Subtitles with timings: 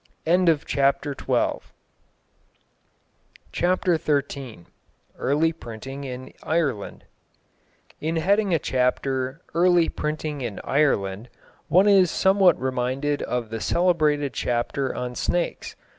[0.25, 1.61] CHAPTER XIII
[5.15, 7.03] EARLY PRINTING IN IRELAND
[7.99, 11.29] In heading a chapter "Early Printing in Ireland,"
[11.67, 15.75] one is somewhat reminded of the celebrated chapter on snakes.